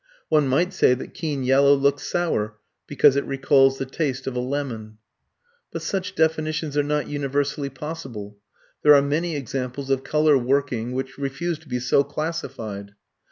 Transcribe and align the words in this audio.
One 0.29 0.47
might 0.47 0.73
say 0.73 0.95
that 0.95 1.13
keen 1.13 1.43
yellow 1.43 1.75
looks 1.75 2.01
sour, 2.01 2.57
because 2.87 3.15
it 3.15 3.23
recalls 3.23 3.77
the 3.77 3.85
taste 3.85 4.25
of 4.25 4.35
a 4.35 4.39
lemon. 4.39 4.97
But 5.71 5.83
such 5.83 6.15
definitions 6.15 6.75
are 6.75 6.81
not 6.81 7.07
universally 7.07 7.69
possible. 7.69 8.39
There 8.81 8.95
are 8.95 9.01
many 9.03 9.35
examples 9.35 9.91
of 9.91 10.03
colour 10.03 10.39
working 10.39 10.93
which 10.93 11.19
refuse 11.19 11.59
to 11.59 11.69
be 11.69 11.77
so 11.79 12.03
classified. 12.03 12.95